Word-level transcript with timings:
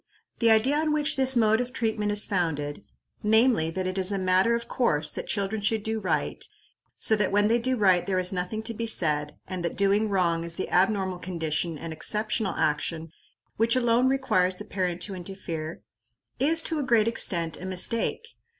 The 0.39 0.49
idea 0.49 0.77
on 0.79 0.91
which 0.93 1.15
this 1.15 1.37
mode 1.37 1.61
of 1.61 1.71
treatment 1.71 2.11
is 2.11 2.25
founded 2.25 2.83
namely, 3.21 3.69
that 3.69 3.85
it 3.85 3.99
is 3.99 4.11
a 4.11 4.17
matter 4.17 4.55
of 4.55 4.67
course 4.67 5.11
that 5.11 5.27
children 5.27 5.61
should 5.61 5.83
do 5.83 5.99
right, 5.99 6.43
so 6.97 7.15
that 7.15 7.31
when 7.31 7.49
they 7.49 7.59
do 7.59 7.77
right 7.77 8.03
there 8.07 8.17
is 8.17 8.33
nothing 8.33 8.63
to 8.63 8.73
be 8.73 8.87
said, 8.87 9.37
and 9.47 9.63
that 9.63 9.77
doing 9.77 10.09
wrong 10.09 10.43
is 10.43 10.55
the 10.55 10.71
abnormal 10.71 11.19
condition 11.19 11.77
and 11.77 11.93
exceptional 11.93 12.55
action 12.55 13.11
which 13.57 13.75
alone 13.75 14.07
requires 14.09 14.55
the 14.55 14.65
parent 14.65 15.03
to 15.03 15.13
interfere 15.13 15.83
is, 16.39 16.63
to 16.63 16.79
a 16.79 16.83
great 16.83 17.07
extent, 17.07 17.61
a 17.61 17.65
mistake. 17.67 18.25